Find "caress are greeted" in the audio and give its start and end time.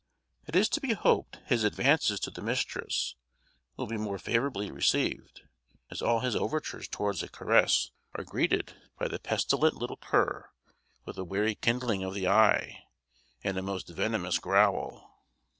7.29-8.73